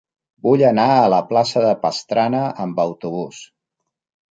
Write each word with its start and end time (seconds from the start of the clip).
Vull 0.45 0.61
anar 0.69 0.85
a 1.01 1.11
la 1.15 1.19
plaça 1.33 1.63
de 1.67 1.75
Pastrana 1.85 2.41
amb 2.65 2.83
autobús. 2.87 3.45